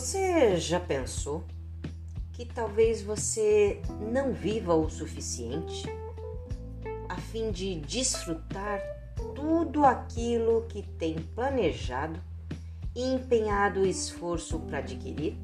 [0.00, 1.44] Você já pensou
[2.32, 5.86] que talvez você não viva o suficiente
[7.06, 8.80] a fim de desfrutar
[9.36, 12.18] tudo aquilo que tem planejado
[12.96, 15.36] e empenhado esforço para adquirir?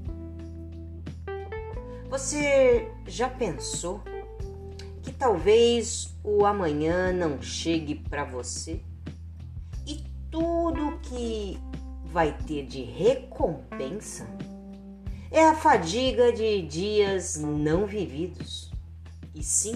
[2.08, 4.00] Você já pensou
[5.02, 8.80] que talvez o amanhã não chegue para você
[9.86, 11.58] e tudo que
[12.16, 14.26] vai ter de recompensa
[15.30, 18.72] é a fadiga de dias não vividos,
[19.34, 19.74] e sim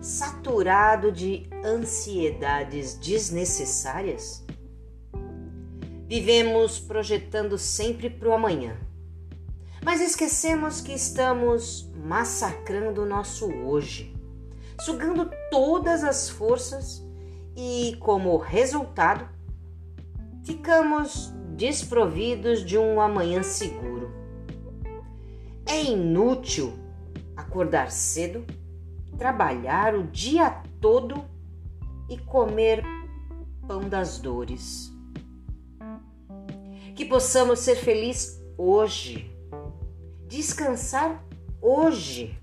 [0.00, 4.46] saturado de ansiedades desnecessárias?
[6.06, 8.76] Vivemos projetando sempre para o amanhã,
[9.84, 14.14] mas esquecemos que estamos massacrando o nosso hoje,
[14.82, 17.04] sugando todas as forças
[17.56, 19.28] e, como resultado,
[20.44, 24.12] ficamos desprovidos de um amanhã seguro.
[25.66, 26.72] É inútil
[27.36, 28.46] acordar cedo,
[29.18, 31.24] trabalhar o dia todo
[32.08, 32.84] e comer
[33.66, 34.94] pão das dores.
[36.94, 39.28] Que possamos ser felizes hoje,
[40.28, 41.24] descansar
[41.60, 42.40] hoje,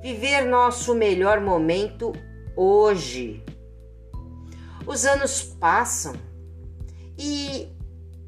[0.00, 2.12] viver nosso melhor momento
[2.56, 3.44] hoje.
[4.86, 6.14] Os anos passam
[7.18, 7.79] e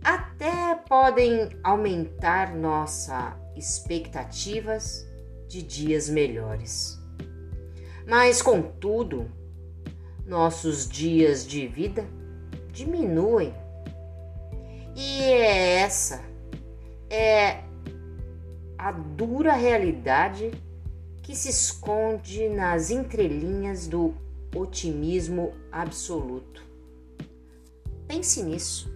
[0.03, 5.07] até podem aumentar nossas expectativas
[5.49, 6.99] de dias melhores.
[8.07, 9.31] Mas, contudo,
[10.27, 12.05] nossos dias de vida
[12.73, 13.55] diminuem.
[14.97, 16.33] E é essa
[17.13, 17.63] é
[18.79, 20.51] a dura realidade
[21.23, 24.15] que se esconde nas entrelinhas do
[24.57, 26.65] otimismo absoluto.
[28.09, 28.91] Pense nisso.